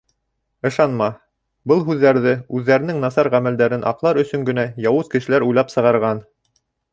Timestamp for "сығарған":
5.77-6.25